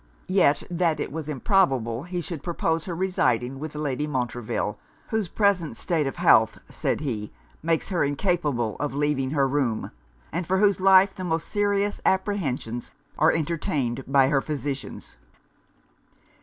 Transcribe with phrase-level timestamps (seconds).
[0.33, 5.77] Yet that it was improbable he should propose her residing with Lady Montreville; 'whose present
[5.77, 7.31] state of health,' said he,
[7.61, 9.91] 'makes her incapable of leaving her room,
[10.31, 15.17] and for whose life the most serious apprehensions are entertained by her physicians.'